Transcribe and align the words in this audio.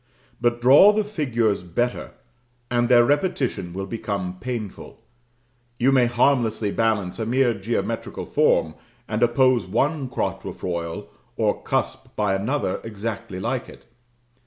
But 0.41 0.59
draw 0.61 0.91
the 0.93 1.03
figures 1.03 1.61
better, 1.61 2.09
and 2.71 2.89
their 2.89 3.05
repetition 3.05 3.71
will 3.71 3.85
become 3.85 4.39
painful. 4.39 4.99
You 5.77 5.91
may 5.91 6.07
harmlessly 6.07 6.71
balance 6.71 7.19
a 7.19 7.25
mere 7.27 7.53
geometrical 7.53 8.25
form, 8.25 8.73
and 9.07 9.21
oppose 9.21 9.67
one 9.67 10.09
quatrefoil 10.09 11.05
or 11.37 11.61
cusp 11.61 12.15
by 12.15 12.33
another 12.33 12.81
exactly 12.83 13.39
like 13.39 13.69
it. 13.69 13.85